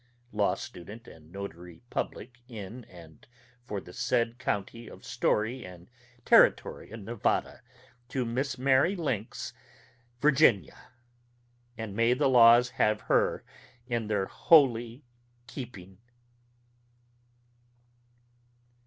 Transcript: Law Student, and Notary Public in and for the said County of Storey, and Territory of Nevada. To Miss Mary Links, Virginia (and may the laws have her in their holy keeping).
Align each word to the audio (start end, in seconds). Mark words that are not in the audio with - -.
Law 0.33 0.55
Student, 0.55 1.07
and 1.07 1.31
Notary 1.31 1.83
Public 1.91 2.39
in 2.47 2.85
and 2.85 3.27
for 3.67 3.79
the 3.79 3.93
said 3.93 4.39
County 4.39 4.87
of 4.87 5.05
Storey, 5.05 5.63
and 5.63 5.91
Territory 6.25 6.89
of 6.89 7.01
Nevada. 7.01 7.61
To 8.09 8.25
Miss 8.25 8.57
Mary 8.57 8.95
Links, 8.95 9.53
Virginia 10.19 10.87
(and 11.77 11.95
may 11.95 12.15
the 12.15 12.25
laws 12.27 12.71
have 12.81 13.01
her 13.01 13.45
in 13.85 14.07
their 14.07 14.25
holy 14.25 15.03
keeping). 15.45 15.99